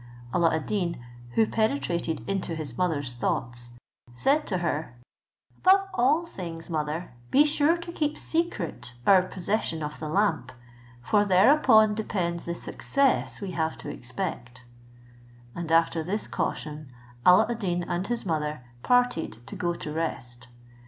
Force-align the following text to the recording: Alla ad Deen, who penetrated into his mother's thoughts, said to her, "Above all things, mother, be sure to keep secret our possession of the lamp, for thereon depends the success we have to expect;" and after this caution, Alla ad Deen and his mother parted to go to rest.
Alla 0.33 0.49
ad 0.55 0.65
Deen, 0.65 0.99
who 1.33 1.45
penetrated 1.45 2.27
into 2.27 2.55
his 2.55 2.75
mother's 2.75 3.13
thoughts, 3.13 3.69
said 4.15 4.47
to 4.47 4.57
her, 4.57 4.95
"Above 5.57 5.87
all 5.93 6.25
things, 6.25 6.71
mother, 6.71 7.11
be 7.29 7.45
sure 7.45 7.77
to 7.77 7.91
keep 7.91 8.17
secret 8.17 8.95
our 9.05 9.21
possession 9.21 9.83
of 9.83 9.99
the 9.99 10.09
lamp, 10.09 10.51
for 11.03 11.23
thereon 11.23 11.93
depends 11.93 12.45
the 12.45 12.55
success 12.55 13.41
we 13.41 13.51
have 13.51 13.77
to 13.77 13.89
expect;" 13.91 14.63
and 15.53 15.71
after 15.71 16.01
this 16.01 16.25
caution, 16.25 16.91
Alla 17.23 17.45
ad 17.47 17.59
Deen 17.59 17.83
and 17.83 18.07
his 18.07 18.25
mother 18.25 18.63
parted 18.81 19.45
to 19.45 19.55
go 19.55 19.75
to 19.75 19.93
rest. 19.93 20.47